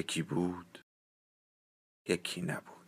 یکی 0.00 0.22
بود 0.22 0.84
یکی 2.08 2.42
نبود. 2.42 2.79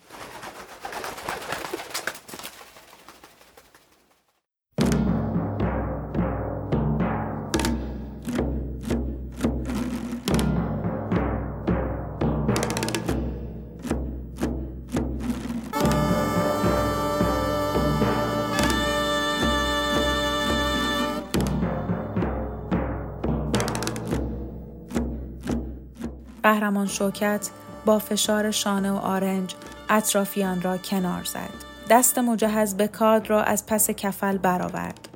قهرمان 26.42 26.86
شوکت 26.86 27.50
با 27.84 27.98
فشار 27.98 28.50
شانه 28.50 28.92
و 28.92 28.96
آرنج 28.96 29.54
اطرافیان 29.88 30.62
را 30.62 30.78
کنار 30.78 31.24
زد. 31.24 31.72
دست 31.90 32.18
مجهز 32.18 32.76
به 32.76 32.88
کارد 32.88 33.30
را 33.30 33.42
از 33.42 33.66
پس 33.66 33.90
کفل 33.90 34.38
برآورد. 34.38 35.08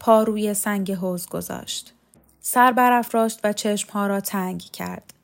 پا 0.00 0.22
روی 0.22 0.54
سنگ 0.54 0.92
حوز 0.92 1.28
گذاشت. 1.28 1.94
سر 2.40 2.72
برافراشت 2.72 3.40
و 3.44 3.52
چشمها 3.52 4.06
را 4.06 4.20
تنگ 4.20 4.60
کرد. 4.60 5.14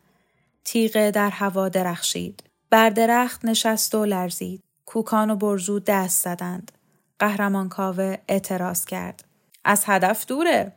تیغه 0.64 1.10
در 1.10 1.30
هوا 1.30 1.68
درخشید. 1.68 2.42
بر 2.70 2.90
درخت 2.90 3.44
نشست 3.44 3.94
و 3.94 4.04
لرزید. 4.04 4.62
کوکان 4.86 5.30
و 5.30 5.36
برزو 5.36 5.80
دست 5.80 6.24
زدند. 6.24 6.72
قهرمان 7.18 7.68
کاوه 7.68 8.16
اعتراض 8.28 8.84
کرد. 8.84 9.24
از 9.64 9.84
هدف 9.86 10.26
دوره. 10.26 10.72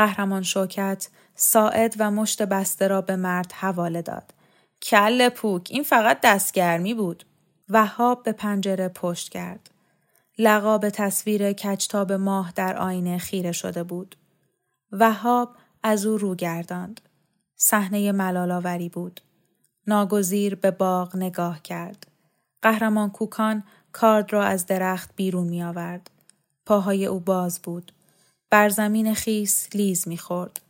قهرمان 0.00 0.42
شوکت 0.42 1.08
ساعد 1.34 1.94
و 1.98 2.10
مشت 2.10 2.42
بسته 2.42 2.88
را 2.88 3.00
به 3.00 3.16
مرد 3.16 3.52
حواله 3.52 4.02
داد. 4.02 4.34
کل 4.82 5.28
پوک 5.28 5.68
این 5.70 5.82
فقط 5.82 6.20
دستگرمی 6.22 6.94
بود. 6.94 7.24
وهاب 7.68 8.22
به 8.22 8.32
پنجره 8.32 8.88
پشت 8.88 9.28
کرد. 9.28 9.70
لقا 10.38 10.78
به 10.78 10.90
تصویر 10.90 11.52
کچتاب 11.52 12.12
ماه 12.12 12.52
در 12.56 12.76
آینه 12.76 13.18
خیره 13.18 13.52
شده 13.52 13.82
بود. 13.82 14.16
وهاب 14.92 15.56
از 15.82 16.06
او 16.06 16.18
رو 16.18 16.34
گرداند. 16.34 17.00
صحنه 17.56 18.12
ملالاوری 18.12 18.88
بود. 18.88 19.20
ناگزیر 19.86 20.54
به 20.54 20.70
باغ 20.70 21.16
نگاه 21.16 21.62
کرد. 21.62 22.06
قهرمان 22.62 23.10
کوکان 23.10 23.64
کارد 23.92 24.32
را 24.32 24.44
از 24.44 24.66
درخت 24.66 25.10
بیرون 25.16 25.48
می 25.48 25.62
آورد. 25.62 26.10
پاهای 26.66 27.06
او 27.06 27.20
باز 27.20 27.62
بود. 27.62 27.92
بر 28.50 28.68
زمین 28.68 29.14
خیس 29.14 29.68
لیز 29.74 30.08
می 30.08 30.18
خورد. 30.18 30.60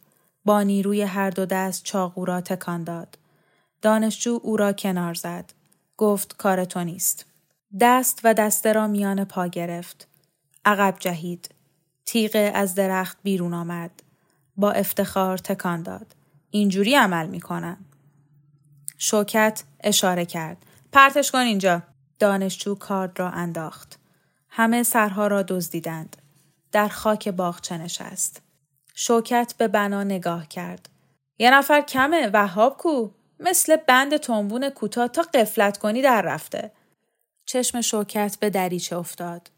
با 0.45 0.63
نیروی 0.63 1.03
هر 1.03 1.31
دو 1.31 1.47
دست 1.47 1.85
چاقو 1.85 2.25
را 2.25 2.41
تکان 2.41 2.85
داد. 2.85 3.19
دانشجو 3.83 4.41
او 4.43 4.57
را 4.57 4.73
کنار 4.73 5.15
زد. 5.15 5.53
گفت 5.97 6.37
کار 6.37 6.65
تو 6.65 6.85
نیست. 6.85 7.27
دست 7.81 8.21
و 8.25 8.35
دسته 8.35 8.73
را 8.73 8.87
میان 8.87 9.25
پا 9.25 9.47
گرفت. 9.47 10.07
عقب 10.65 10.97
جهید. 10.99 11.49
تیغه 12.07 12.53
از 12.55 12.75
درخت 12.75 13.19
بیرون 13.23 13.55
آمد. 13.55 13.91
با 14.57 14.73
افتخار 14.73 15.39
تکان 15.39 15.83
داد. 15.83 16.15
اینجوری 16.51 16.95
عمل 16.95 17.27
می‌کنن. 17.27 17.77
شوکت 18.99 19.65
اشاره 19.81 20.27
کرد. 20.27 20.57
پرتش 20.93 21.31
کن 21.31 21.39
اینجا. 21.39 21.83
دانشجو 22.19 22.75
کارد 22.75 23.21
را 23.21 23.31
انداخت. 23.31 23.99
همه 24.49 24.83
سرها 24.83 25.27
را 25.27 25.43
دزدیدند. 25.43 26.17
در 26.73 26.89
خاک 26.89 27.29
باغچه 27.29 27.79
نشست. 27.79 28.43
شوکت 28.95 29.55
به 29.59 29.69
بنا 29.69 30.05
نگاه 30.05 30.49
کرد. 30.49 30.89
یه 31.39 31.51
نفر 31.51 31.81
کمه 31.81 32.31
وهاب 32.33 32.77
کو 32.77 33.11
مثل 33.41 33.77
بند 33.77 34.17
تنبون 34.17 34.71
کوتاه 34.71 35.09
تا 35.09 35.23
قفلت 35.23 35.79
کنی 35.79 36.03
در 36.03 36.23
رفته. 36.23 36.73
چشم 37.47 37.81
شوکت 37.81 38.37
به 38.41 38.51
دریچه 38.51 38.97
افتاد. 38.97 39.51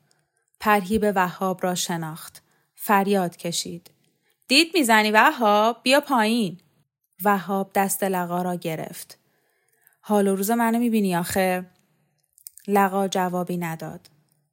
پرهیب 0.60 1.12
وهاب 1.14 1.62
را 1.62 1.74
شناخت. 1.74 2.42
فریاد 2.74 3.36
کشید. 3.36 3.90
دید 4.48 4.70
می‌زنی 4.74 5.10
وهاب 5.10 5.80
بیا 5.82 6.00
پایین. 6.00 6.60
وهاب 7.24 7.70
دست 7.74 8.04
لقا 8.04 8.42
را 8.42 8.54
گرفت. 8.54 9.18
حال 10.00 10.28
و 10.28 10.36
روز 10.36 10.50
منو 10.50 10.78
می‌بینی 10.78 11.16
آخه؟ 11.16 11.66
لقا 12.68 13.08
جوابی 13.08 13.56
نداد. 13.56 14.10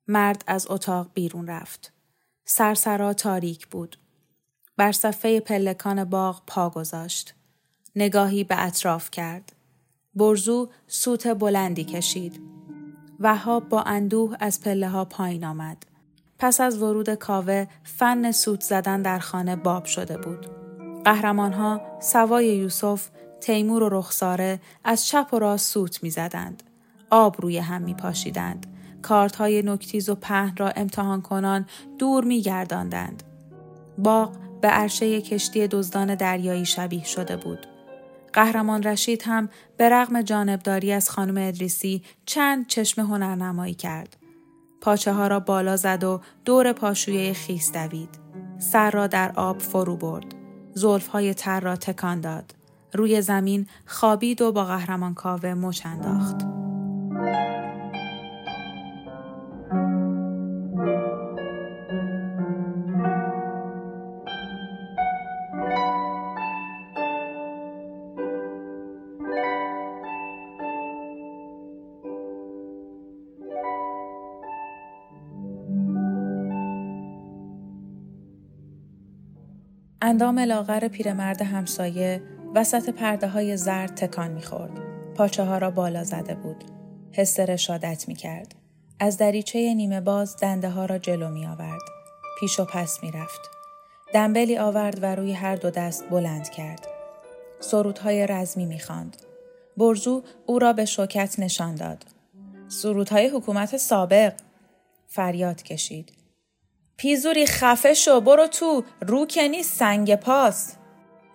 مرد 0.08 0.44
از 0.48 0.68
اتاق 0.70 1.10
بیرون 1.14 1.48
رفت. 1.48 1.94
سرسرا 2.52 3.14
تاریک 3.14 3.68
بود. 3.68 3.98
بر 4.78 4.92
صفحه 4.92 5.40
پلکان 5.40 6.04
باغ 6.04 6.42
پا 6.48 6.70
گذاشت. 6.70 7.34
نگاهی 7.96 8.44
به 8.44 8.66
اطراف 8.66 9.12
کرد. 9.12 9.52
برزو 10.16 10.70
سوت 10.88 11.28
بلندی 11.28 11.84
کشید. 11.84 12.42
وهاب 13.20 13.70
با 13.70 13.82
اندوه 13.82 14.36
از 14.40 14.62
پله 14.62 14.90
ها 14.90 15.06
پایین 15.06 15.46
آمد. 15.46 15.86
پس 16.40 16.62
از 16.62 16.82
ورود 16.82 17.14
کاوه 17.14 17.68
فن 17.84 18.32
سوت 18.32 18.62
زدن 18.62 19.02
در 19.02 19.20
خانه 19.20 19.56
باب 19.56 19.86
شده 19.86 20.18
بود. 20.18 20.48
قهرمان 21.04 21.54
ها 21.54 21.82
سوای 22.02 22.58
یوسف، 22.58 23.10
تیمور 23.42 23.84
و 23.84 23.90
رخساره 23.90 24.60
از 24.84 25.08
چپ 25.08 25.30
و 25.34 25.40
راست 25.40 25.74
سوت 25.74 26.04
می 26.04 26.10
زدند. 26.10 26.64
آب 27.10 27.42
روی 27.42 27.58
هم 27.58 27.82
می 27.82 27.94
پاشیدند. 27.94 28.79
کارت 29.02 29.36
های 29.36 29.62
نکتیز 29.62 30.10
و 30.10 30.16
پهن 30.16 30.56
را 30.58 30.70
امتحان 30.70 31.22
کنان 31.22 31.66
دور 31.98 32.24
می 32.24 32.42
گرداندند. 32.42 33.24
باغ 33.98 34.38
به 34.62 34.68
عرشه 34.68 35.22
کشتی 35.22 35.68
دزدان 35.68 36.16
دریایی 36.16 36.66
شبیه 36.66 37.06
شده 37.06 37.38
بود. 37.38 37.68
قهرمان 38.34 38.84
رشید 38.84 39.24
هم 39.26 39.50
به 39.78 39.90
رغم 39.90 40.22
جانبداری 40.22 40.92
از 40.92 41.10
خانم 41.10 41.48
ادریسی 41.48 42.04
چند 42.26 42.68
چشم 42.68 43.02
هنرنمایی 43.02 43.74
کرد. 43.74 44.18
پاچه 44.82 45.14
ها 45.14 45.28
را 45.28 45.40
بالا 45.40 45.76
زد 45.76 46.04
و 46.04 46.22
دور 46.46 46.74
پاشویه 46.74 47.34
خیس 47.34 47.72
دوید. 47.72 48.10
سر 48.60 48.92
را 48.92 49.08
در 49.08 49.32
آب 49.36 49.60
فرو 49.60 49.98
برد. 49.98 50.36
زلف 50.74 51.08
های 51.08 51.34
تر 51.34 51.60
را 51.60 51.76
تکان 51.76 52.22
داد. 52.22 52.56
روی 52.94 53.22
زمین 53.22 53.68
خوابید 53.86 54.42
و 54.42 54.52
با 54.52 54.66
قهرمان 54.66 55.14
کاوه 55.14 55.54
مچ 55.54 55.86
انداخت. 55.86 56.38
اندام 80.02 80.40
لاغر 80.40 80.88
پیرمرد 80.88 81.42
همسایه 81.42 82.22
وسط 82.56 82.90
پرده 82.90 83.28
های 83.28 83.58
زرد 83.58 83.96
تکان 83.96 84.32
می‌خورد. 84.32 84.72
پاچه 85.16 85.44
ها 85.44 85.58
را 85.58 85.72
بالا 85.72 86.04
زده 86.04 86.36
بود. 86.36 86.64
حس 87.12 87.40
رشادت 87.40 88.08
می 88.08 88.16
کرد. 88.16 88.56
از 89.00 89.18
دریچه 89.18 89.74
نیمه 89.74 90.02
باز 90.02 90.36
دنده 90.42 90.70
ها 90.70 90.86
را 90.86 90.98
جلو 90.98 91.30
می 91.30 91.46
آورد. 91.46 91.82
پیش 92.40 92.60
و 92.60 92.66
پس 92.66 93.04
می 93.04 93.12
رفت. 93.12 93.40
دنبلی 94.14 94.58
آورد 94.58 95.04
و 95.04 95.16
روی 95.16 95.34
هر 95.34 95.56
دو 95.56 95.70
دست 95.70 96.10
بلند 96.10 96.50
کرد. 96.50 96.88
سرودهای 97.60 98.28
رزمی 98.28 98.66
می 98.66 98.80
خاند. 98.80 99.18
برزو 99.78 100.24
او 100.46 100.60
را 100.60 100.74
به 100.74 100.86
شوکت 100.86 101.40
نشان 101.40 101.76
داد. 101.76 102.06
سرودهای 102.68 103.28
حکومت 103.28 103.78
سابق 103.78 104.34
فریاد 105.08 105.64
کشید. 105.64 106.19
پیزوری 107.00 107.46
خفه 107.46 107.94
شو 107.94 108.22
برو 108.22 108.48
تو 108.48 108.84
رو 109.02 109.26
که 109.26 109.62
سنگ 109.64 110.16
پاس 110.16 110.76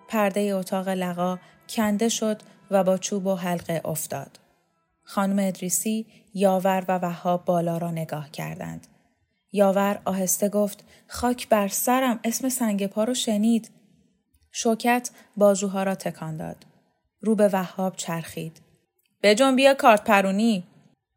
پرده 0.07 0.41
اتاق 0.41 0.89
لقا 0.89 1.39
کنده 1.69 2.09
شد 2.09 2.41
و 2.71 2.83
با 2.83 2.97
چوب 2.97 3.25
و 3.27 3.35
حلقه 3.35 3.81
افتاد 3.85 4.39
خانم 5.03 5.47
ادریسی 5.47 6.05
یاور 6.33 6.85
و 6.87 6.97
وهاب 6.97 7.45
بالا 7.45 7.77
را 7.77 7.91
نگاه 7.91 8.31
کردند 8.31 8.87
یاور 9.51 10.01
آهسته 10.05 10.49
گفت 10.49 10.83
خاک 11.07 11.49
بر 11.49 11.67
سرم 11.67 12.19
اسم 12.23 12.49
سنگ 12.49 12.87
پا 12.87 13.03
رو 13.03 13.13
شنید 13.13 13.69
شوکت 14.51 15.09
بازوها 15.37 15.83
را 15.83 15.95
تکان 15.95 16.37
داد. 16.37 16.65
رو 17.21 17.35
به 17.35 17.49
وهاب 17.53 17.95
چرخید. 17.95 18.61
بجون 19.23 19.55
بیا 19.55 19.73
کارت 19.73 20.03
پرونی. 20.03 20.63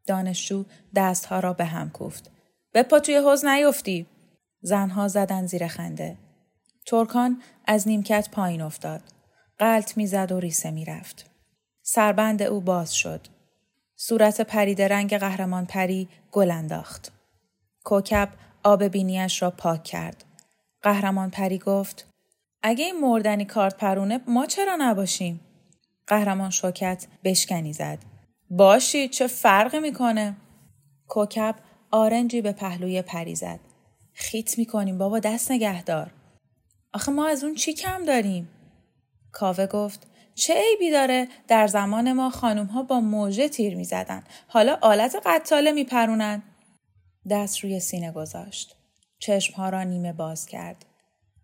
دانشجو 0.07 0.63
دستها 0.95 1.39
را 1.39 1.53
به 1.53 1.65
هم 1.65 1.89
کوفت. 1.89 2.31
بپا 2.73 2.99
توی 2.99 3.15
حوز 3.15 3.45
نیفتی. 3.45 4.07
زنها 4.61 5.07
زدن 5.07 5.45
زیر 5.45 5.67
خنده. 5.67 6.17
ترکان 6.85 7.41
از 7.65 7.87
نیمکت 7.87 8.29
پایین 8.31 8.61
افتاد. 8.61 9.01
قلط 9.57 9.97
می‌زد 9.97 10.31
و 10.31 10.39
ریسه 10.39 10.71
می‌رفت. 10.71 11.29
سربند 11.81 12.41
او 12.41 12.61
باز 12.61 12.95
شد. 12.95 13.27
صورت 13.95 14.41
پرید 14.41 14.81
رنگ 14.81 15.17
قهرمان 15.17 15.65
پری 15.65 16.09
گل 16.31 16.51
انداخت. 16.51 17.11
کوکب 17.83 18.29
آب 18.63 18.83
بینیش 18.83 19.41
را 19.41 19.51
پاک 19.51 19.83
کرد. 19.83 20.25
قهرمان 20.81 21.29
پری 21.29 21.57
گفت 21.57 22.07
اگه 22.63 22.85
این 22.85 22.99
مردنی 22.99 23.45
کارت 23.45 23.77
پرونه 23.77 24.19
ما 24.27 24.45
چرا 24.45 24.75
نباشیم؟ 24.79 25.39
قهرمان 26.07 26.49
شوکت 26.49 27.07
بشکنی 27.23 27.73
زد. 27.73 27.99
باشی 28.49 29.07
چه 29.07 29.27
فرقی 29.27 29.79
می‌کنه؟ 29.79 30.35
کوکب 31.07 31.55
آرنجی 31.91 32.41
به 32.41 32.51
پهلوی 32.51 33.01
پری 33.01 33.35
زد. 33.35 33.59
خیت 34.19 34.57
می‌کنیم 34.57 34.97
بابا 34.97 35.19
دست 35.19 35.51
نگهدار. 35.51 36.11
آخه 36.93 37.11
ما 37.11 37.27
از 37.27 37.43
اون 37.43 37.55
چی 37.55 37.73
کم 37.73 38.05
داریم؟ 38.05 38.49
کاوه 39.31 39.67
گفت 39.67 40.07
چه 40.35 40.53
عیبی 40.53 40.91
داره 40.91 41.27
در 41.47 41.67
زمان 41.67 42.13
ما 42.13 42.29
خانوم 42.29 42.65
ها 42.65 42.83
با 42.83 42.99
موژه 42.99 43.49
تیر 43.49 43.75
می 43.75 43.83
زدن. 43.83 44.23
حالا 44.47 44.77
آلت 44.81 45.15
قتاله 45.25 45.71
می 45.71 45.83
پرونن. 45.83 46.43
دست 47.29 47.59
روی 47.59 47.79
سینه 47.79 48.11
گذاشت. 48.11 48.75
چشمها 49.19 49.69
را 49.69 49.83
نیمه 49.83 50.13
باز 50.13 50.45
کرد. 50.45 50.85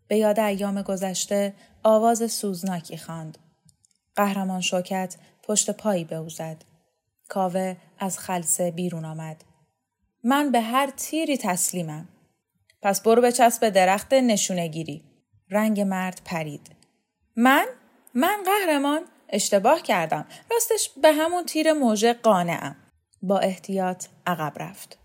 به 0.08 0.18
یاد 0.18 0.40
ایام 0.40 0.82
گذشته 0.82 1.54
آواز 1.84 2.32
سوزناکی 2.32 2.98
خواند. 2.98 3.38
قهرمان 4.16 4.62
شوکت 4.62 5.16
پشت 5.44 5.70
پایی 5.70 6.04
به 6.04 6.16
او 6.16 6.30
زد. 6.30 6.64
کاوه 7.30 7.78
از 8.00 8.20
خلصه 8.20 8.72
بیرون 8.72 9.06
آمد. 9.06 9.44
من 10.24 10.52
به 10.52 10.62
هر 10.62 10.92
تیری 10.98 11.38
تسلیمم. 11.38 12.08
پس 12.86 13.02
برو 13.02 13.22
به 13.22 13.32
چسب 13.32 13.70
درخت 13.70 14.14
نشونه 14.14 14.68
گیری. 14.68 15.04
رنگ 15.50 15.82
مرد 15.82 16.22
پرید. 16.26 16.72
من؟ 17.36 17.66
من 18.14 18.38
قهرمان؟ 18.46 19.02
اشتباه 19.30 19.82
کردم. 19.82 20.26
راستش 20.52 20.90
به 21.02 21.12
همون 21.12 21.46
تیر 21.46 21.74
موژه 21.74 22.14
قانعم. 22.14 22.76
با 23.22 23.40
احتیاط 23.40 24.06
عقب 24.28 24.54
رفت. 24.56 24.98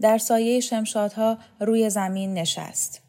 در 0.00 0.18
سایه 0.18 0.60
شمشادها 0.60 1.38
روی 1.60 1.90
زمین 1.90 2.34
نشست. 2.34 3.02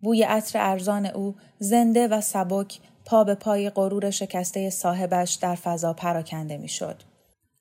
بوی 0.00 0.22
عطر 0.22 0.58
ارزان 0.58 1.06
او 1.06 1.36
زنده 1.58 2.08
و 2.08 2.20
سبک 2.20 2.78
پا 3.06 3.24
به 3.24 3.34
پای 3.34 3.70
غرور 3.70 4.10
شکسته 4.10 4.70
صاحبش 4.70 5.34
در 5.34 5.54
فضا 5.54 5.92
پراکنده 5.92 6.56
می‌شد. 6.56 7.02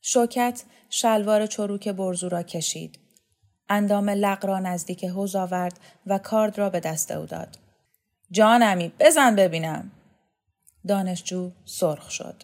شوکت 0.02 0.64
شلوار 0.90 1.46
چروک 1.46 1.88
برزو 1.88 2.30
را 2.30 2.44
کشید. 2.44 3.00
اندام 3.71 4.09
لق 4.09 4.45
را 4.45 4.59
نزدیک 4.59 5.06
حوز 5.06 5.35
آورد 5.35 5.79
و 6.07 6.18
کارد 6.18 6.57
را 6.57 6.69
به 6.69 6.79
دست 6.79 7.12
او 7.12 7.25
داد. 7.25 7.57
جانمی 8.31 8.91
بزن 9.00 9.35
ببینم. 9.35 9.91
دانشجو 10.88 11.51
سرخ 11.65 12.12
شد. 12.12 12.44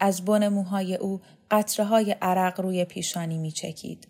از 0.00 0.24
بن 0.24 0.48
موهای 0.48 0.94
او 0.96 1.20
قطره 1.50 1.86
های 1.86 2.16
عرق 2.22 2.60
روی 2.60 2.84
پیشانی 2.84 3.38
می 3.38 3.50
چکید. 3.50 4.08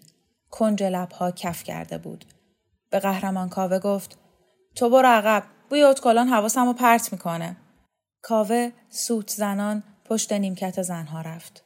کنج 0.50 0.82
لبها 0.82 1.30
کف 1.30 1.64
کرده 1.64 1.98
بود. 1.98 2.24
به 2.90 2.98
قهرمان 2.98 3.48
کاوه 3.48 3.78
گفت 3.78 4.18
تو 4.74 4.90
برو 4.90 5.08
عقب 5.08 5.42
بوی 5.70 5.82
اتکلان 5.82 6.28
حواسم 6.28 6.66
رو 6.66 6.72
پرت 6.72 7.12
می‌کنه. 7.12 7.56
کاوه 8.22 8.70
سوت 8.88 9.30
زنان 9.30 9.82
پشت 10.04 10.32
نیمکت 10.32 10.82
زنها 10.82 11.20
رفت. 11.20 11.64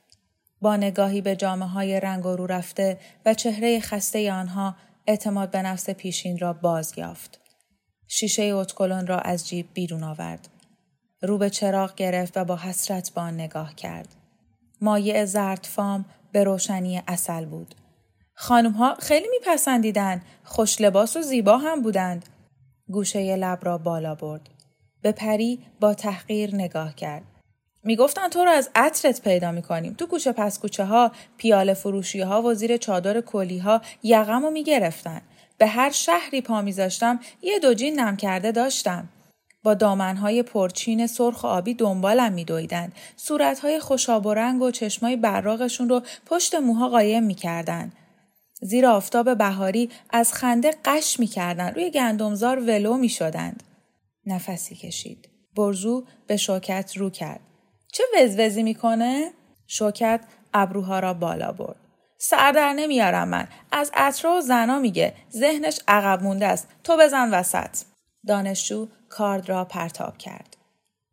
با 0.60 0.76
نگاهی 0.76 1.20
به 1.20 1.36
جامعه 1.36 1.68
های 1.68 2.00
رنگ 2.00 2.26
و 2.26 2.36
رو 2.36 2.46
رفته 2.46 2.98
و 3.26 3.34
چهره 3.34 3.80
خسته 3.80 4.32
آنها 4.32 4.76
اعتماد 5.06 5.50
به 5.50 5.62
نفس 5.62 5.90
پیشین 5.90 6.38
را 6.38 6.52
باز 6.52 6.92
یافت. 6.96 7.40
شیشه 8.08 8.42
اتکلون 8.42 9.06
را 9.06 9.18
از 9.18 9.48
جیب 9.48 9.66
بیرون 9.74 10.04
آورد. 10.04 10.48
رو 11.22 11.38
به 11.38 11.50
چراغ 11.50 11.94
گرفت 11.94 12.36
و 12.36 12.44
با 12.44 12.56
حسرت 12.56 13.12
با 13.14 13.22
آن 13.22 13.34
نگاه 13.34 13.74
کرد. 13.74 14.08
مایع 14.80 15.24
زرد 15.24 15.66
فام 15.70 16.04
به 16.32 16.44
روشنی 16.44 17.02
اصل 17.08 17.44
بود. 17.44 17.74
خانم 18.34 18.72
ها 18.72 18.94
خیلی 18.94 19.26
میپسندیدند. 19.28 20.22
خوش 20.44 20.80
لباس 20.80 21.16
و 21.16 21.22
زیبا 21.22 21.58
هم 21.58 21.82
بودند. 21.82 22.28
گوشه 22.88 23.36
لب 23.36 23.58
را 23.62 23.78
بالا 23.78 24.14
برد. 24.14 24.48
به 25.02 25.12
پری 25.12 25.66
با 25.80 25.94
تحقیر 25.94 26.54
نگاه 26.54 26.94
کرد. 26.94 27.35
می‌گفتن 27.86 28.28
تو 28.28 28.44
رو 28.44 28.50
از 28.50 28.70
عطرت 28.74 29.22
پیدا 29.22 29.52
می‌کنیم. 29.52 29.94
تو 29.94 30.06
کوچه 30.06 30.32
پس 30.32 30.58
کوچه 30.58 30.84
ها 30.84 31.12
پیاله 31.36 31.74
فروشی 31.74 32.20
ها 32.20 32.42
و 32.42 32.54
زیر 32.54 32.76
چادر 32.76 33.20
کلی 33.20 33.58
ها 33.58 33.80
یقم 34.02 34.42
رو 34.42 34.50
می‌گرفتن. 34.50 35.22
به 35.58 35.66
هر 35.66 35.90
شهری 35.90 36.40
پا 36.40 36.62
میذاشتم 36.62 37.20
یه 37.42 37.58
دو 37.58 37.74
جین 37.74 38.00
نم 38.00 38.16
کرده 38.16 38.52
داشتم. 38.52 39.08
با 39.62 39.74
دامنهای 39.74 40.42
پرچین 40.42 41.06
سرخ 41.06 41.44
و 41.44 41.46
آبی 41.46 41.74
دنبالم 41.74 42.32
میدویدند. 42.32 42.92
صورتهای 43.16 43.80
خوشاب 43.80 44.26
و 44.26 44.34
رنگ 44.34 44.62
و 44.62 44.70
چشمای 44.70 45.16
براغشون 45.16 45.88
رو 45.88 46.02
پشت 46.26 46.54
موها 46.54 46.88
قایم 46.88 47.22
می‌کردند. 47.22 47.92
زیر 48.60 48.86
آفتاب 48.86 49.38
بهاری 49.38 49.90
از 50.10 50.32
خنده 50.32 50.70
قش 50.84 51.20
می‌کردند. 51.20 51.74
روی 51.74 51.90
گندمزار 51.90 52.58
ولو 52.58 52.96
می‌شدند. 52.96 53.62
نفسی 54.26 54.74
کشید. 54.74 55.28
برزو 55.56 56.04
به 56.26 56.36
شوکت 56.36 56.96
رو 56.96 57.10
کرد. 57.10 57.40
چه 57.96 58.04
وزوزی 58.16 58.62
می‌کنه؟ 58.62 59.32
شوکت 59.66 60.20
ابروها 60.54 60.98
را 60.98 61.14
بالا 61.14 61.52
برد. 61.52 61.76
سر 62.18 62.52
در 62.52 62.72
نمیارم 62.72 63.28
من. 63.28 63.48
از 63.72 63.90
اطرا 63.94 64.36
و 64.36 64.40
زنا 64.40 64.78
میگه. 64.78 65.14
ذهنش 65.32 65.80
عقب 65.88 66.22
مونده 66.22 66.46
است. 66.46 66.68
تو 66.84 66.96
بزن 66.96 67.34
وسط. 67.34 67.78
دانشجو 68.26 68.88
کارد 69.08 69.48
را 69.48 69.64
پرتاب 69.64 70.18
کرد. 70.18 70.56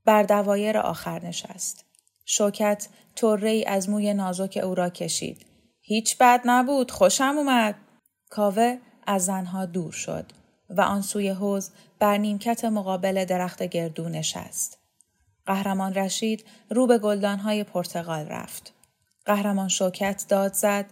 بر 0.06 0.24
دوایر 0.24 0.78
آخر 0.78 1.26
نشست. 1.26 1.86
شوکت 2.26 2.88
طره 3.16 3.50
ای 3.50 3.66
از 3.66 3.90
موی 3.90 4.14
نازک 4.14 4.60
او 4.64 4.76
را 4.76 4.90
کشید. 4.90 5.46
هیچ 5.82 6.18
بد 6.18 6.42
نبود. 6.46 6.92
خوشم 6.92 7.36
اومد. 7.38 7.76
کاوه 8.30 8.78
از 9.08 9.26
زنها 9.26 9.66
دور 9.66 9.92
شد 9.92 10.26
و 10.70 10.82
آن 10.82 11.02
سوی 11.02 11.30
حوز 11.30 11.70
بر 12.00 12.18
نیمکت 12.18 12.66
مقابل 12.66 13.26
درخت 13.26 13.64
گردو 13.64 14.10
نشست. 14.10 14.83
قهرمان 15.46 15.94
رشید 15.94 16.46
رو 16.70 16.88
به 16.88 16.98
گلدانهای 16.98 17.64
پرتغال 17.64 18.26
رفت. 18.26 18.74
قهرمان 19.26 19.68
شوکت 19.68 20.26
داد 20.30 20.54
زد. 20.54 20.86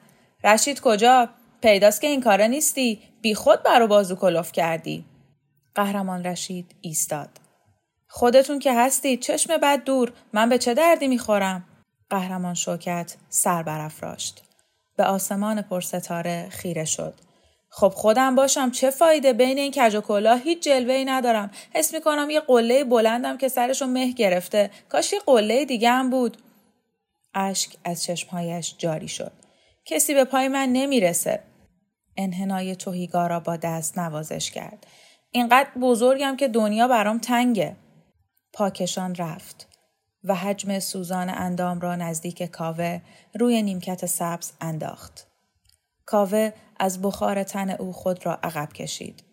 رشید 0.44 0.82
کجا؟ 0.82 1.30
پیداست 1.62 2.02
که 2.02 2.08
این 2.08 2.22
کاره 2.22 2.48
نیستی. 2.48 3.02
بی 3.22 3.36
خود 3.36 3.64
برو 3.64 3.88
بازو 3.88 4.16
کلوف 4.16 4.52
کردی. 4.52 5.06
قهرمان 5.76 6.24
رشید 6.24 6.76
ایستاد. 6.82 7.30
خودتون 8.08 8.60
که 8.60 8.74
هستید 8.74 9.20
چشم 9.20 9.58
بد 9.58 9.84
دور 9.84 10.14
من 10.34 10.50
به 10.50 10.58
چه 10.58 10.74
دردی 10.74 11.08
می‌خورم؟ 11.08 11.64
قهرمان 12.10 12.54
شوکت 12.54 13.16
سر 13.30 13.64
برافراشت. 13.64 14.44
به 14.98 15.04
آسمان 15.04 15.62
پرستاره 15.62 16.48
خیره 16.50 16.86
شد. 16.86 17.14
خب 17.74 17.90
خودم 17.90 18.36
باشم 18.36 18.72
چه 18.72 18.90
فایده؟ 18.90 19.34
بین 19.34 19.58
این 19.58 19.72
کج 19.72 19.96
و 19.96 20.02
کلاه 20.02 20.40
هیچ 20.40 20.64
جلوه 20.64 20.94
ای 20.94 21.06
ندارم. 21.06 21.52
حس 21.74 21.94
می‌کنم 21.94 22.30
یه 22.30 22.40
قله 22.40 22.84
بلندم 22.84 23.38
که 23.38 23.48
سرشو 23.48 23.86
مه 23.86 24.12
گرفته. 24.12 24.72
کاش 24.90 25.14
یه 25.14 25.20
قله 25.26 25.66
دیگه 25.66 25.90
هم 25.90 26.10
بود. 26.10 26.38
اشک 27.34 27.78
از 27.84 28.04
چشمهایش 28.04 28.76
جاری 28.78 29.08
شد. 29.08 29.32
کسی 29.86 30.14
به 30.14 30.24
پای 30.24 30.48
من 30.48 30.70
نمی‌رسه. 30.70 31.44
انحنای 32.18 32.76
توهیگا 32.76 33.28
را 33.28 33.40
با 33.40 33.58
دست 33.58 34.00
نوازش 34.00 34.52
کرد. 34.52 34.88
اینقدر 35.32 35.70
بزرگم 35.82 36.36
که 36.36 36.48
دنیا 36.48 36.88
برام 36.88 37.20
تنگه. 37.20 37.76
پاکشان 38.54 39.16
رفت 39.16 39.68
و 40.24 40.36
حجم 40.36 40.80
سوزان 40.80 41.30
اندام 41.30 41.80
را 41.80 41.96
نزدیک 41.96 42.44
کاوه 42.44 43.02
روی 43.36 43.62
نیمکت 43.62 44.06
سبز 44.06 44.52
انداخت. 44.62 45.31
کاوه 46.06 46.54
از 46.80 47.02
بخار 47.02 47.44
تن 47.44 47.70
او 47.70 47.94
خود 47.94 48.26
را 48.26 48.40
عقب 48.44 48.74
کشید. 48.74 49.24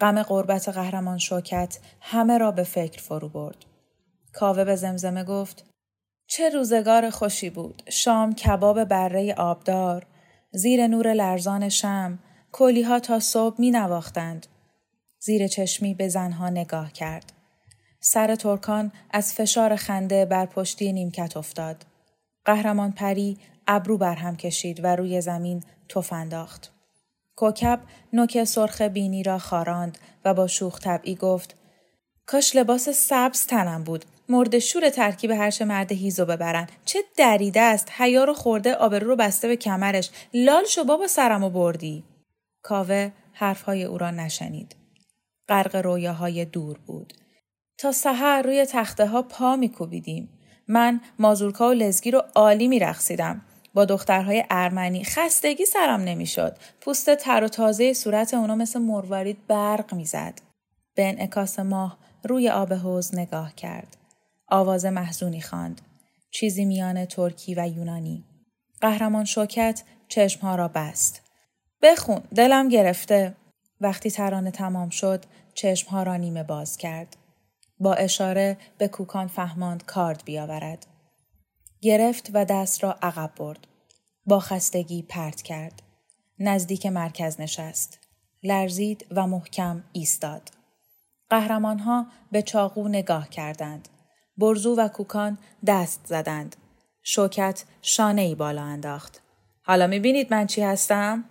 غم 0.00 0.22
قربت 0.22 0.68
قهرمان 0.68 1.18
شوکت 1.18 1.78
همه 2.00 2.38
را 2.38 2.50
به 2.50 2.62
فکر 2.62 3.02
فرو 3.02 3.28
برد. 3.28 3.64
کاوه 4.32 4.64
به 4.64 4.76
زمزمه 4.76 5.24
گفت 5.24 5.64
چه 6.26 6.48
روزگار 6.48 7.10
خوشی 7.10 7.50
بود. 7.50 7.82
شام 7.90 8.34
کباب 8.34 8.84
بره 8.84 9.34
آبدار، 9.34 10.06
زیر 10.52 10.86
نور 10.86 11.12
لرزان 11.12 11.68
شم، 11.68 12.18
کلیها 12.52 13.00
تا 13.00 13.20
صبح 13.20 13.60
می 13.60 13.70
نواختند. 13.70 14.46
زیر 15.20 15.46
چشمی 15.46 15.94
به 15.94 16.08
زنها 16.08 16.50
نگاه 16.50 16.92
کرد. 16.92 17.32
سر 18.00 18.34
ترکان 18.34 18.92
از 19.10 19.34
فشار 19.34 19.76
خنده 19.76 20.24
بر 20.24 20.46
پشتی 20.46 20.92
نیمکت 20.92 21.36
افتاد. 21.36 21.84
قهرمان 22.48 22.92
پری 22.92 23.38
ابرو 23.66 23.98
بر 23.98 24.14
هم 24.14 24.36
کشید 24.36 24.84
و 24.84 24.96
روی 24.96 25.20
زمین 25.20 25.62
تف 25.88 26.12
انداخت. 26.12 26.72
کوکب 27.36 27.80
نوک 28.12 28.44
سرخ 28.44 28.80
بینی 28.82 29.22
را 29.22 29.38
خاراند 29.38 29.98
و 30.24 30.34
با 30.34 30.46
شوخ 30.46 30.80
طبعی 30.80 31.14
گفت 31.14 31.56
کاش 32.26 32.56
لباس 32.56 32.88
سبز 32.88 33.46
تنم 33.46 33.84
بود. 33.84 34.04
مرد 34.28 34.58
شور 34.58 34.90
ترکیب 34.90 35.30
هرچه 35.30 35.64
مرد 35.64 35.92
هیزو 35.92 36.24
ببرن. 36.24 36.66
چه 36.84 36.98
دریده 37.16 37.60
است. 37.60 37.88
حیا 37.96 38.24
رو 38.24 38.34
خورده 38.34 38.74
آبرو 38.74 39.06
رو 39.06 39.16
بسته 39.16 39.48
به 39.48 39.56
کمرش. 39.56 40.10
لال 40.34 40.64
شو 40.64 40.84
بابا 40.84 41.06
سرمو 41.06 41.50
بردی. 41.50 42.04
کاوه 42.62 43.10
حرفهای 43.32 43.84
او 43.84 43.98
را 43.98 44.10
نشنید. 44.10 44.76
غرق 45.48 45.76
رویاهای 45.76 46.44
دور 46.44 46.78
بود. 46.86 47.14
تا 47.78 47.92
سحر 47.92 48.42
روی 48.42 48.66
تخته 48.66 49.06
ها 49.06 49.22
پا 49.22 49.56
میکوبیدیم. 49.56 50.37
من 50.68 51.00
مازورکا 51.18 51.68
و 51.68 51.72
لزگی 51.72 52.10
رو 52.10 52.22
عالی 52.34 52.68
میرقصیدم. 52.68 53.40
با 53.74 53.84
دخترهای 53.84 54.44
ارمنی 54.50 55.04
خستگی 55.04 55.66
سرم 55.66 56.00
نمی‌شد. 56.00 56.56
پوست 56.80 57.14
تر 57.14 57.44
و 57.44 57.48
تازه 57.48 57.92
صورت 57.92 58.34
اونا 58.34 58.54
مثل 58.54 58.78
مروارید 58.80 59.46
برق 59.46 59.94
می‌زد. 59.94 60.40
به 60.94 61.08
انعکاس 61.08 61.58
ماه 61.58 61.98
روی 62.24 62.48
آب 62.48 62.72
حوز 62.72 63.14
نگاه 63.14 63.54
کرد. 63.54 63.96
آواز 64.48 64.84
محزونی 64.84 65.40
خواند. 65.40 65.80
چیزی 66.30 66.64
میان 66.64 67.04
ترکی 67.04 67.54
و 67.54 67.68
یونانی. 67.68 68.24
قهرمان 68.80 69.24
شوکت 69.24 69.82
چشمها 70.08 70.54
را 70.54 70.68
بست. 70.68 71.22
بخون 71.82 72.22
دلم 72.34 72.68
گرفته. 72.68 73.34
وقتی 73.80 74.10
ترانه 74.10 74.50
تمام 74.50 74.88
شد 74.90 75.24
چشمها 75.54 76.02
را 76.02 76.16
نیمه 76.16 76.42
باز 76.42 76.76
کرد. 76.76 77.16
با 77.80 77.94
اشاره 77.94 78.56
به 78.78 78.88
کوکان 78.88 79.26
فهماند 79.26 79.84
کارد 79.84 80.22
بیاورد. 80.24 80.86
گرفت 81.80 82.30
و 82.34 82.44
دست 82.44 82.84
را 82.84 82.92
عقب 83.02 83.30
برد. 83.36 83.66
با 84.26 84.40
خستگی 84.40 85.02
پرت 85.02 85.42
کرد. 85.42 85.82
نزدیک 86.38 86.86
مرکز 86.86 87.40
نشست. 87.40 87.98
لرزید 88.42 89.06
و 89.10 89.26
محکم 89.26 89.84
ایستاد. 89.92 90.50
قهرمانها 91.30 92.06
به 92.32 92.42
چاقو 92.42 92.88
نگاه 92.88 93.28
کردند. 93.28 93.88
برزو 94.36 94.76
و 94.76 94.88
کوکان 94.88 95.38
دست 95.66 96.00
زدند. 96.04 96.56
شوکت 97.02 97.64
شانه 97.82 98.22
ای 98.22 98.34
بالا 98.34 98.62
انداخت. 98.62 99.22
حالا 99.62 99.86
می‌بینید 99.86 100.34
من 100.34 100.46
چی 100.46 100.62
هستم؟ 100.62 101.24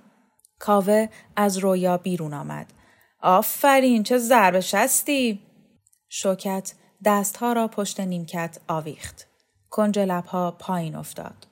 کاوه 0.60 1.10
از 1.36 1.58
رویا 1.58 1.98
بیرون 1.98 2.34
آمد. 2.34 2.74
آفرین 3.22 4.04
چه 4.04 4.18
ضربه 4.18 4.62
شستی! 4.62 5.47
شوکت 6.10 6.74
دستها 7.06 7.54
را 7.54 7.68
پشت 7.68 8.00
نیمکت 8.00 8.60
آویخت 8.68 9.28
کنج 9.70 10.00
لبها 10.00 10.52
پایین 10.52 10.96
افتاد 10.96 11.48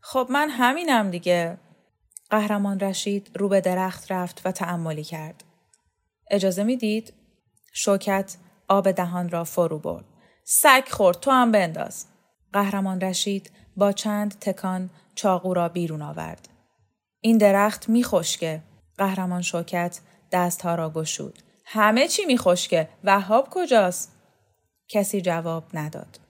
خب 0.00 0.26
من 0.30 0.48
همینم 0.50 1.10
دیگه. 1.10 1.58
قهرمان 2.30 2.80
رشید 2.80 3.30
رو 3.34 3.48
به 3.48 3.60
درخت 3.60 4.12
رفت 4.12 4.42
و 4.44 4.52
تعملی 4.52 5.04
کرد. 5.04 5.44
اجازه 6.30 6.62
می‌دید؟ 6.62 7.12
شوکت 7.72 8.36
آب 8.68 8.90
دهان 8.90 9.28
را 9.28 9.44
فرو 9.44 9.78
برد. 9.78 10.04
سگ 10.44 10.84
خورد 10.90 11.20
تو 11.20 11.30
هم 11.30 11.52
بنداز. 11.52 12.06
قهرمان 12.52 13.00
رشید 13.00 13.50
با 13.76 13.92
چند 13.92 14.38
تکان 14.38 14.90
چاقو 15.14 15.54
را 15.54 15.68
بیرون 15.68 16.02
آورد. 16.02 16.48
این 17.20 17.38
درخت 17.38 17.88
میخشکه. 17.88 18.62
قهرمان 18.98 19.42
شوکت 19.42 20.00
دستها 20.32 20.74
را 20.74 20.90
گشود. 20.90 21.38
همه 21.74 22.08
چی 22.08 22.24
میخشکه. 22.24 22.88
وهاب 23.04 23.48
کجاست؟ 23.50 24.12
کسی 24.88 25.20
جواب 25.20 25.64
نداد. 25.74 26.20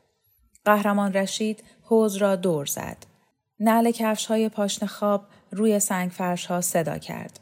قهرمان 0.65 1.13
رشید 1.13 1.65
حوز 1.83 2.17
را 2.17 2.37
دور 2.37 2.67
زد. 2.67 2.97
نعل 3.61 3.91
کفش 3.91 4.27
های 4.27 4.49
پاشن 4.49 4.87
خواب 4.87 5.27
روی 5.51 5.81
سنگ 5.81 6.11
فرش 6.11 6.47
ها 6.47 6.61
صدا 6.61 6.99
کرد. 6.99 7.41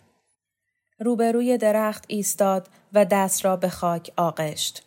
روبروی 0.99 1.59
درخت 1.59 2.04
ایستاد 2.09 2.69
و 2.92 3.04
دست 3.04 3.45
را 3.45 3.57
به 3.57 3.69
خاک 3.69 4.12
آغشت. 4.16 4.83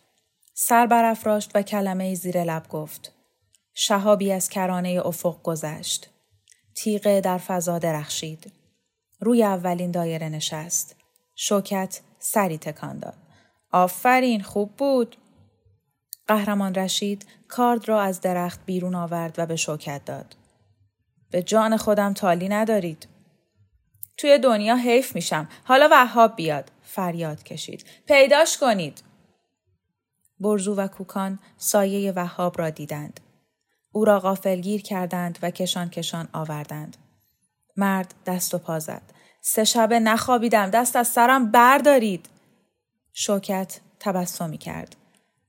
سر 0.54 0.86
برافراشت 0.86 1.50
و 1.54 1.62
کلمه 1.62 2.14
زیر 2.14 2.44
لب 2.44 2.68
گفت. 2.68 3.12
شهابی 3.74 4.32
از 4.32 4.48
کرانه 4.48 5.02
افق 5.04 5.42
گذشت. 5.42 6.10
تیغه 6.76 7.20
در 7.20 7.38
فضا 7.38 7.78
درخشید. 7.78 8.52
روی 9.20 9.44
اولین 9.44 9.90
دایره 9.90 10.28
نشست. 10.28 10.96
شوکت 11.34 12.00
سری 12.24 12.58
تکان 12.58 12.98
داد. 12.98 13.16
آفرین 13.70 14.42
خوب 14.42 14.76
بود. 14.76 15.16
قهرمان 16.26 16.74
رشید 16.74 17.26
کارد 17.48 17.88
را 17.88 18.02
از 18.02 18.20
درخت 18.20 18.60
بیرون 18.66 18.94
آورد 18.94 19.38
و 19.38 19.46
به 19.46 19.56
شوکت 19.56 20.04
داد. 20.04 20.36
به 21.30 21.42
جان 21.42 21.76
خودم 21.76 22.12
تالی 22.12 22.48
ندارید. 22.48 23.08
توی 24.16 24.38
دنیا 24.38 24.76
حیف 24.76 25.14
میشم. 25.14 25.48
حالا 25.64 25.88
وهاب 25.90 26.36
بیاد. 26.36 26.70
فریاد 26.82 27.42
کشید. 27.42 27.84
پیداش 28.06 28.58
کنید. 28.58 29.02
برزو 30.40 30.74
و 30.74 30.88
کوکان 30.88 31.38
سایه 31.56 32.12
وهاب 32.12 32.58
را 32.58 32.70
دیدند. 32.70 33.20
او 33.92 34.04
را 34.04 34.20
غافلگیر 34.20 34.82
کردند 34.82 35.38
و 35.42 35.50
کشان 35.50 35.90
کشان 35.90 36.28
آوردند. 36.32 36.96
مرد 37.76 38.14
دست 38.26 38.54
و 38.54 38.58
پا 38.58 38.78
زد. 38.78 39.13
سه 39.46 39.64
شبه 39.64 40.00
نخوابیدم 40.00 40.70
دست 40.70 40.96
از 40.96 41.08
سرم 41.08 41.50
بردارید. 41.50 42.28
شوکت 43.12 43.80
تبسمی 44.00 44.58
کرد. 44.58 44.96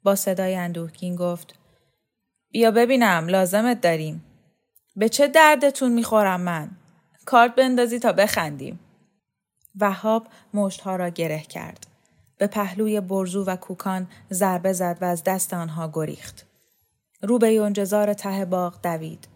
با 0.04 0.16
صدای 0.16 0.56
اندوهگین 0.56 1.16
گفت 1.16 1.56
بیا 2.52 2.72
ببینم 2.72 3.28
لازمت 3.28 3.82
داریم. 3.82 4.24
به 4.96 5.10
چه 5.10 5.28
دردتون 5.28 5.92
می‌خورم 5.92 6.42
من؟ 6.42 6.70
کارت 7.26 7.56
بندازی 7.56 8.00
تا 8.00 8.12
بخندیم. 8.12 8.80
وهاب 9.80 10.28
مشتها 10.54 10.96
را 10.96 11.10
گره 11.10 11.42
کرد. 11.42 11.88
به 12.38 12.48
پهلوی 12.48 13.02
برزو 13.02 13.46
و 13.46 13.56
کوکان 13.56 14.08
ضربه 14.32 14.74
زد 14.74 14.98
و 15.02 15.06
از 15.06 15.24
دست 15.24 15.54
آنها 15.54 15.92
گریخت. 15.94 16.46
رو 17.22 17.40
به 17.40 17.54
یونجزار 17.54 18.14
ته 18.14 18.46
باغ 18.46 18.82
دوید. 18.82 19.28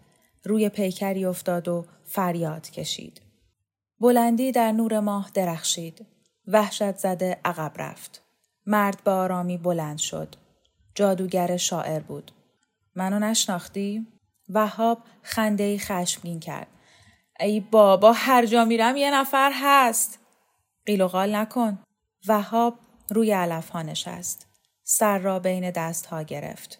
روی 0.44 0.68
پیکری 0.68 1.24
افتاد 1.24 1.68
و 1.68 1.86
فریاد 2.04 2.70
کشید. 2.70 3.29
بلندی 4.00 4.52
در 4.52 4.72
نور 4.72 5.00
ماه 5.00 5.30
درخشید. 5.34 6.06
وحشت 6.46 6.96
زده 6.96 7.40
عقب 7.44 7.72
رفت. 7.76 8.22
مرد 8.66 9.04
به 9.04 9.10
آرامی 9.10 9.58
بلند 9.58 9.98
شد. 9.98 10.34
جادوگر 10.94 11.56
شاعر 11.56 12.00
بود. 12.00 12.32
منو 12.94 13.18
نشناختی؟ 13.18 14.06
وهاب 14.48 14.98
خنده 15.22 15.78
خشمگین 15.78 16.40
کرد. 16.40 16.66
ای 17.40 17.60
بابا 17.60 18.12
هر 18.12 18.46
جا 18.46 18.64
میرم 18.64 18.96
یه 18.96 19.14
نفر 19.14 19.50
هست. 19.54 20.18
قیل 20.86 21.00
و 21.00 21.08
قال 21.08 21.34
نکن. 21.34 21.78
وهاب 22.26 22.78
روی 23.10 23.32
علف 23.32 23.68
ها 23.68 23.82
نشست. 23.82 24.46
سر 24.82 25.18
را 25.18 25.38
بین 25.38 25.70
دست 25.70 26.06
ها 26.06 26.22
گرفت. 26.22 26.78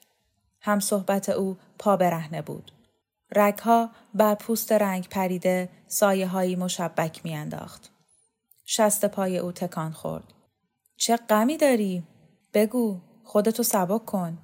هم 0.60 0.80
صحبت 0.80 1.28
او 1.28 1.56
پا 1.78 1.96
برهنه 1.96 2.42
بود. 2.42 2.72
رگها 3.36 3.90
بر 4.14 4.34
پوست 4.34 4.72
رنگ 4.72 5.08
پریده 5.08 5.68
سایه 5.86 6.26
هایی 6.26 6.56
مشبک 6.56 7.20
میانداخت. 7.24 7.90
شست 8.66 9.04
پای 9.04 9.38
او 9.38 9.52
تکان 9.52 9.92
خورد. 9.92 10.32
چه 10.96 11.16
غمی 11.16 11.56
داری؟ 11.56 12.02
بگو 12.54 13.00
خودتو 13.24 13.62
سبک 13.62 14.04
کن. 14.04 14.38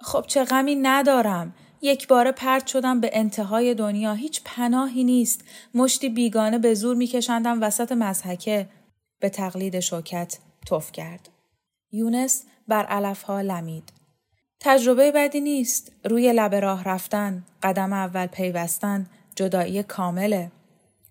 خب 0.00 0.24
چه 0.26 0.44
غمی 0.44 0.74
ندارم. 0.74 1.54
یک 1.84 2.08
بار 2.08 2.32
پرت 2.32 2.66
شدم 2.66 3.00
به 3.00 3.10
انتهای 3.12 3.74
دنیا 3.74 4.12
هیچ 4.12 4.40
پناهی 4.44 5.04
نیست 5.04 5.44
مشتی 5.74 6.08
بیگانه 6.08 6.58
به 6.58 6.74
زور 6.74 6.96
میکشندم 6.96 7.62
وسط 7.62 7.92
مزحکه 7.92 8.68
به 9.20 9.28
تقلید 9.28 9.80
شوکت 9.80 10.38
توف 10.66 10.92
کرد 10.92 11.28
یونس 11.92 12.44
بر 12.68 12.86
علفها 12.86 13.40
لمید 13.40 13.92
تجربه 14.66 15.12
بدی 15.12 15.40
نیست 15.40 15.92
روی 16.04 16.32
لب 16.32 16.54
راه 16.54 16.84
رفتن 16.84 17.44
قدم 17.62 17.92
اول 17.92 18.26
پیوستن 18.26 19.06
جدایی 19.36 19.82
کامله 19.82 20.50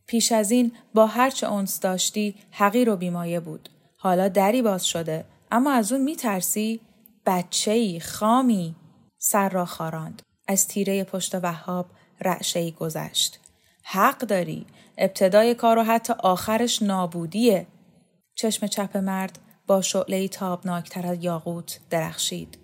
پیش 0.08 0.32
از 0.32 0.52
این 0.52 0.72
با 0.94 1.08
هرچه 1.08 1.52
اونس 1.52 1.80
داشتی 1.80 2.36
حقیر 2.52 2.90
و 2.90 2.96
بیمایه 2.96 3.40
بود 3.40 3.70
حالا 3.98 4.28
دری 4.28 4.62
باز 4.62 4.86
شده 4.86 5.26
اما 5.52 5.72
از 5.72 5.92
اون 5.92 6.02
میترسی 6.02 6.80
بچه 7.26 7.72
ای 7.72 8.00
خامی 8.00 8.76
سر 9.18 9.50
را 9.50 9.66
خاراند 9.66 10.22
از 10.48 10.68
تیره 10.68 11.04
پشت 11.04 11.36
وهاب 11.36 11.86
رعشهی 12.22 12.72
گذشت. 12.72 13.40
حق 13.84 14.18
داری. 14.18 14.66
ابتدای 14.98 15.56
کار 15.56 15.78
و 15.78 15.84
حتی 15.84 16.14
آخرش 16.14 16.82
نابودیه. 16.82 17.68
چشم 18.36 18.68
چپ 18.68 18.98
مرد 18.98 19.40
با 19.68 19.82
شعله 19.82 20.28
تابناکتر 20.28 21.08
از 21.08 21.24
یاقوت 21.24 21.80
درخشید. 21.90 22.63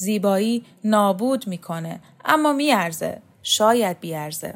زیبایی 0.00 0.64
نابود 0.84 1.48
می‌کنه 1.48 2.00
اما 2.24 2.52
میارزه. 2.52 3.22
شاید 3.42 4.00
بیارزه. 4.00 4.54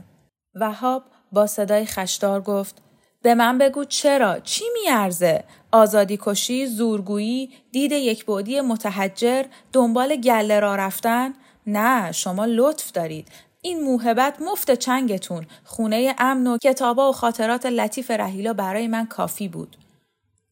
وهاب 0.54 1.02
با 1.32 1.46
صدای 1.46 1.86
خشدار 1.86 2.40
گفت 2.40 2.82
به 3.22 3.34
من 3.34 3.58
بگو 3.58 3.84
چرا؟ 3.84 4.40
چی 4.40 4.64
میارزه؟ 4.72 5.44
آزادی 5.72 6.18
کشی، 6.22 6.66
زورگویی، 6.66 7.50
دید 7.72 7.92
یک 7.92 8.24
بودی 8.24 8.60
متحجر، 8.60 9.44
دنبال 9.72 10.16
گله 10.16 10.60
را 10.60 10.76
رفتن؟ 10.76 11.34
نه 11.66 12.12
شما 12.12 12.44
لطف 12.44 12.92
دارید 12.92 13.28
این 13.62 13.82
موهبت 13.82 14.42
مفت 14.42 14.70
چنگتون 14.74 15.46
خونه 15.64 16.14
امن 16.18 16.46
و 16.46 16.58
کتابا 16.58 17.10
و 17.10 17.12
خاطرات 17.12 17.66
لطیف 17.66 18.10
رهیلا 18.10 18.52
برای 18.52 18.86
من 18.88 19.06
کافی 19.06 19.48
بود 19.48 19.76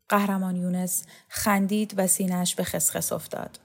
قهرمان 0.09 0.57
یونس 0.57 1.05
خندید 1.29 1.95
و 1.97 2.07
سینش 2.07 2.55
به 2.55 2.65
خسخس 2.65 3.13
افتاد 3.13 3.62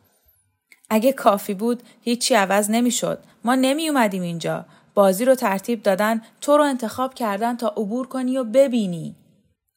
اگه 0.89 1.13
کافی 1.13 1.53
بود 1.53 1.83
هیچی 2.01 2.35
عوض 2.35 2.69
نمی‌شد. 2.69 3.23
ما 3.43 3.55
نمی 3.55 3.89
اومدیم 3.89 4.21
اینجا. 4.21 4.65
بازی 4.93 5.25
رو 5.25 5.35
ترتیب 5.35 5.83
دادن 5.83 6.21
تو 6.41 6.57
رو 6.57 6.63
انتخاب 6.63 7.13
کردن 7.13 7.57
تا 7.57 7.67
عبور 7.67 8.07
کنی 8.07 8.37
و 8.37 8.43
ببینی. 8.43 9.15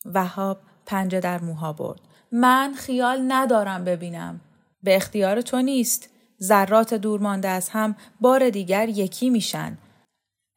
وهاب 0.04 0.58
پنجه 0.86 1.20
در 1.20 1.40
موها 1.40 1.72
برد. 1.72 2.00
من 2.32 2.74
خیال 2.76 3.24
ندارم 3.28 3.84
ببینم. 3.84 4.40
به 4.82 4.96
اختیار 4.96 5.40
تو 5.40 5.62
نیست. 5.62 6.10
ذرات 6.42 6.94
دور 6.94 7.20
مانده 7.20 7.48
از 7.48 7.68
هم 7.68 7.96
بار 8.20 8.50
دیگر 8.50 8.88
یکی 8.88 9.30
میشن. 9.30 9.78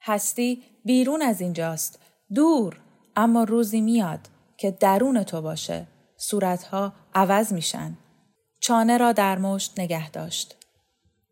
هستی 0.01 0.63
بیرون 0.86 1.22
از 1.22 1.41
اینجاست. 1.41 2.00
دور. 2.36 2.79
اما 3.15 3.43
روزی 3.43 3.81
میاد 3.81 4.19
که 4.57 4.72
درون 4.72 5.24
تو 5.24 5.41
باشه. 5.41 5.88
صورتها 6.17 6.93
عوض 7.15 7.53
میشن. 7.53 7.98
چانه 8.63 8.98
را 8.98 9.12
در 9.12 9.38
مشت 9.38 9.79
نگه 9.79 10.10
داشت. 10.10 10.55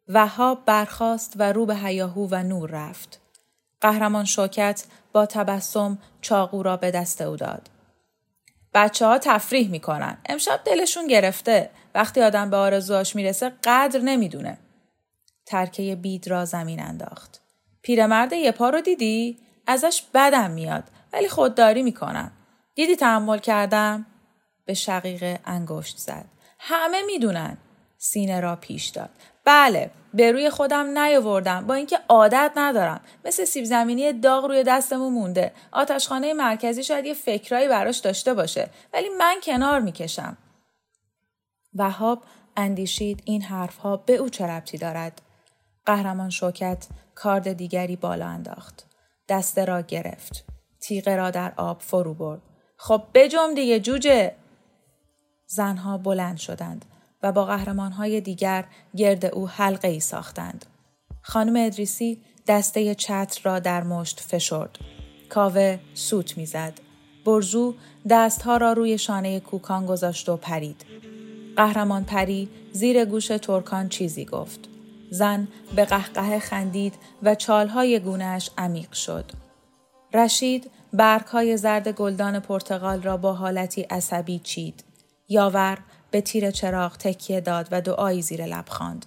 وهاب 0.07 0.65
برخاست 0.65 1.33
و 1.35 1.53
رو 1.53 1.65
به 1.65 1.75
هیاهو 1.75 2.27
و 2.31 2.43
نور 2.43 2.69
رفت. 2.69 3.19
قهرمان 3.81 4.25
شوکت 4.25 4.85
با 5.13 5.25
تبسم 5.25 5.97
چاقو 6.21 6.63
را 6.63 6.77
به 6.77 6.91
دست 6.91 7.21
او 7.21 7.35
داد. 7.35 7.69
بچه 8.73 9.05
ها 9.05 9.17
تفریح 9.17 9.69
می‌کنن. 9.69 10.17
امشب 10.25 10.59
دلشون 10.65 11.07
گرفته. 11.07 11.69
وقتی 11.95 12.21
آدم 12.21 12.49
به 12.49 12.57
آرزوهاش 12.57 13.15
می‌رسه 13.15 13.51
قدر 13.63 13.99
نمی‌دونه. 13.99 14.57
ترکه 15.45 15.95
بید 15.95 16.27
را 16.27 16.45
زمین 16.45 16.81
انداخت. 16.81 17.41
پیرمرد 17.81 18.33
یه 18.33 18.51
پا 18.51 18.69
رو 18.69 18.81
دیدی؟ 18.81 19.37
ازش 19.67 20.03
بدم 20.13 20.51
میاد 20.51 20.83
ولی 21.13 21.29
خودداری 21.29 21.83
می‌کنم. 21.83 22.31
دیدی 22.75 22.95
تحمل 22.95 23.37
کردم؟ 23.37 24.05
به 24.65 24.73
شقیقه 24.73 25.39
انگشت 25.45 25.97
زد. 25.97 26.25
همه 26.63 27.01
می‌دونن. 27.01 27.57
سینه 27.97 28.39
را 28.39 28.55
پیش 28.55 28.87
داد. 28.87 29.09
بله 29.45 29.91
به 30.13 30.31
روی 30.31 30.49
خودم 30.49 30.97
نیاوردم 30.97 31.67
با 31.67 31.73
اینکه 31.73 31.99
عادت 32.09 32.51
ندارم. 32.55 33.01
مثل 33.25 33.45
سیب 33.45 33.65
زمینی 33.65 34.13
داغ 34.13 34.45
روی 34.45 34.63
دستمون 34.63 35.13
مونده. 35.13 35.53
آتشخانه 35.71 36.33
مرکزی 36.33 36.83
شاید 36.83 37.05
یه 37.05 37.13
فکرایی 37.13 37.67
براش 37.67 37.97
داشته 37.97 38.33
باشه 38.33 38.69
ولی 38.93 39.09
من 39.09 39.35
کنار 39.43 39.79
می‌کشم. 39.79 40.37
وهاب 41.75 42.23
اندیشید 42.57 43.23
این 43.25 43.41
حرفها 43.41 43.97
به 43.97 44.15
او 44.15 44.29
چه 44.29 44.47
ربطی 44.47 44.77
دارد. 44.77 45.21
قهرمان 45.85 46.29
شوکت 46.29 46.87
کارد 47.15 47.53
دیگری 47.53 47.95
بالا 47.95 48.25
انداخت. 48.25 48.85
دسته 49.29 49.65
را 49.65 49.81
گرفت. 49.81 50.45
تیغه 50.81 51.15
را 51.15 51.31
در 51.31 51.53
آب 51.57 51.81
فرو 51.81 52.13
برد. 52.13 52.41
خب 52.77 53.03
بجم 53.13 53.53
دیگه 53.53 53.79
جوجه. 53.79 54.35
زنها 55.53 55.97
بلند 55.97 56.37
شدند 56.37 56.85
و 57.23 57.31
با 57.31 57.45
قهرمانهای 57.45 58.21
دیگر 58.21 58.65
گرد 58.95 59.25
او 59.25 59.49
حلقه 59.49 59.87
ای 59.87 59.99
ساختند. 59.99 60.65
خانم 61.21 61.65
ادریسی 61.65 62.21
دسته 62.47 62.95
چتر 62.95 63.41
را 63.43 63.59
در 63.59 63.83
مشت 63.83 64.19
فشرد. 64.19 64.77
کاوه 65.29 65.79
سوت 65.93 66.37
می‌زد. 66.37 66.73
برزو 67.25 67.75
دستها 68.09 68.57
را 68.57 68.73
روی 68.73 68.97
شانه 68.97 69.39
کوکان 69.39 69.85
گذاشت 69.85 70.29
و 70.29 70.37
پرید. 70.37 70.85
قهرمان 71.55 72.03
پری 72.03 72.49
زیر 72.71 73.05
گوش 73.05 73.27
ترکان 73.27 73.89
چیزی 73.89 74.25
گفت. 74.25 74.59
زن 75.09 75.47
به 75.75 75.85
قهقه 75.85 76.39
خندید 76.39 76.93
و 77.23 77.35
چالهای 77.35 77.99
گونهش 77.99 78.49
عمیق 78.57 78.93
شد. 78.93 79.31
رشید 80.13 80.71
برگهای 80.93 81.57
زرد 81.57 81.87
گلدان 81.87 82.39
پرتغال 82.39 83.01
را 83.01 83.17
با 83.17 83.33
حالتی 83.33 83.81
عصبی 83.81 84.39
چید. 84.39 84.90
یاور 85.31 85.77
به 86.11 86.21
تیر 86.21 86.51
چراغ 86.51 86.97
تکیه 86.97 87.41
داد 87.41 87.67
و 87.71 87.81
دعایی 87.81 88.21
زیر 88.21 88.45
لب 88.45 88.69
خواند. 88.69 89.05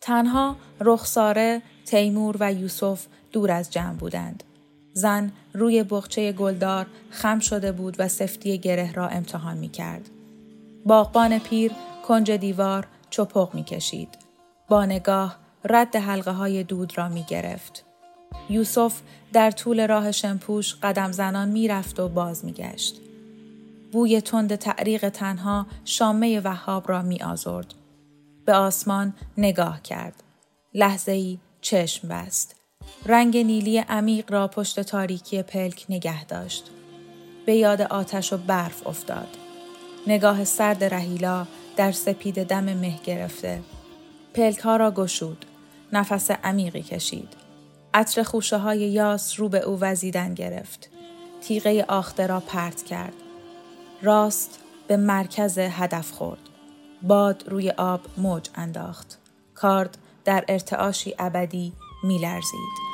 تنها 0.00 0.56
رخساره، 0.80 1.62
تیمور 1.86 2.36
و 2.40 2.52
یوسف 2.52 3.06
دور 3.32 3.50
از 3.50 3.70
جمع 3.70 3.94
بودند. 3.94 4.44
زن 4.92 5.32
روی 5.52 5.82
بخچه 5.82 6.32
گلدار 6.32 6.86
خم 7.10 7.38
شده 7.38 7.72
بود 7.72 7.96
و 7.98 8.08
سفتی 8.08 8.58
گره 8.58 8.92
را 8.92 9.08
امتحان 9.08 9.56
می 9.56 9.68
کرد. 9.68 10.10
باغبان 10.86 11.38
پیر 11.38 11.72
کنج 12.08 12.30
دیوار 12.30 12.86
چپق 13.10 13.54
می 13.54 13.64
کشید. 13.64 14.08
با 14.68 14.84
نگاه 14.84 15.38
رد 15.64 15.96
حلقه 15.96 16.30
های 16.30 16.64
دود 16.64 16.98
را 16.98 17.08
می 17.08 17.22
گرفت. 17.28 17.84
یوسف 18.50 19.00
در 19.32 19.50
طول 19.50 19.86
راه 19.86 20.12
شمپوش 20.12 20.74
قدم 20.82 21.12
زنان 21.12 21.48
می 21.48 21.68
رفت 21.68 22.00
و 22.00 22.08
باز 22.08 22.44
می 22.44 22.52
گشت. 22.52 23.03
بوی 23.94 24.20
تند 24.20 24.54
تعریق 24.54 25.08
تنها 25.08 25.66
شامه 25.84 26.40
وهاب 26.40 26.88
را 26.88 27.02
می 27.02 27.22
آزرد. 27.22 27.74
به 28.44 28.54
آسمان 28.54 29.14
نگاه 29.38 29.82
کرد. 29.82 30.22
لحظه 30.74 31.12
ای 31.12 31.38
چشم 31.60 32.08
بست. 32.08 32.56
رنگ 33.06 33.36
نیلی 33.36 33.78
عمیق 33.78 34.32
را 34.32 34.48
پشت 34.48 34.80
تاریکی 34.80 35.42
پلک 35.42 35.86
نگه 35.88 36.24
داشت. 36.24 36.70
به 37.46 37.54
یاد 37.54 37.82
آتش 37.82 38.32
و 38.32 38.36
برف 38.36 38.86
افتاد. 38.86 39.28
نگاه 40.06 40.44
سرد 40.44 40.84
رهیلا 40.84 41.46
در 41.76 41.92
سپید 41.92 42.42
دم 42.42 42.64
مه 42.64 42.98
گرفته. 43.04 43.60
پلک 44.34 44.58
ها 44.58 44.76
را 44.76 44.90
گشود. 44.90 45.44
نفس 45.92 46.30
عمیقی 46.30 46.82
کشید. 46.82 47.28
عطر 47.94 48.22
خوشه 48.22 48.56
های 48.56 48.80
یاس 48.80 49.40
رو 49.40 49.48
به 49.48 49.58
او 49.58 49.78
وزیدن 49.80 50.34
گرفت. 50.34 50.90
تیغه 51.40 51.84
آخته 51.88 52.26
را 52.26 52.40
پرت 52.40 52.82
کرد. 52.82 53.23
راست 54.04 54.58
به 54.88 54.96
مرکز 54.96 55.58
هدف 55.58 56.10
خورد. 56.10 56.40
باد 57.02 57.44
روی 57.48 57.70
آب 57.70 58.00
موج 58.16 58.48
انداخت. 58.54 59.18
کارد 59.54 59.98
در 60.24 60.44
ارتعاشی 60.48 61.14
ابدی 61.18 61.72
میلرزید. 62.02 62.93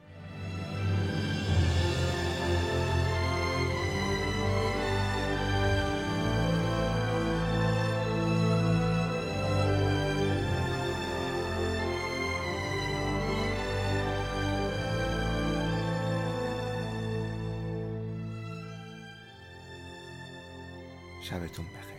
شبتون 21.31 21.65
بخیر. 21.65 21.90